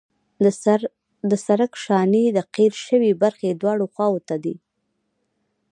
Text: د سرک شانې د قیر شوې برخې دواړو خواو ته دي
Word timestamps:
د 1.29 1.31
سرک 1.45 1.73
شانې 1.83 2.23
د 2.35 2.39
قیر 2.55 2.73
شوې 2.85 3.11
برخې 3.23 3.49
دواړو 3.51 3.85
خواو 3.93 4.17
ته 4.27 4.35
دي 4.43 4.55